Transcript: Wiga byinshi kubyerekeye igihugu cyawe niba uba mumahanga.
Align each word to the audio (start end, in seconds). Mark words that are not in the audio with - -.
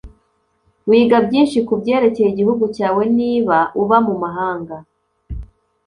Wiga 0.89 1.17
byinshi 1.27 1.57
kubyerekeye 1.67 2.27
igihugu 2.31 2.63
cyawe 2.75 3.03
niba 3.17 3.57
uba 3.81 3.97
mumahanga. 4.05 4.75